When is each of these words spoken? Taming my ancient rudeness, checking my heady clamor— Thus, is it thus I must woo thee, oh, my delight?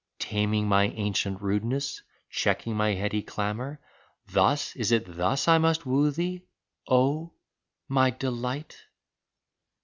Taming 0.17 0.67
my 0.67 0.85
ancient 0.87 1.43
rudeness, 1.43 2.01
checking 2.31 2.75
my 2.75 2.95
heady 2.95 3.21
clamor— 3.21 3.79
Thus, 4.33 4.75
is 4.75 4.91
it 4.91 5.15
thus 5.15 5.47
I 5.47 5.59
must 5.59 5.85
woo 5.85 6.09
thee, 6.09 6.41
oh, 6.87 7.33
my 7.87 8.09
delight? 8.09 8.87